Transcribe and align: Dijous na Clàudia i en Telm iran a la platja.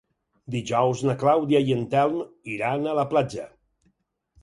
Dijous 0.55 1.03
na 1.09 1.17
Clàudia 1.25 1.63
i 1.69 1.77
en 1.77 1.85
Telm 1.93 2.19
iran 2.57 2.91
a 2.95 2.99
la 3.05 3.09
platja. 3.15 3.51